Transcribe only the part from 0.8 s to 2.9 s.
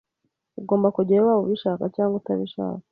kujyayo waba ubishaka cyangwa utabishaka.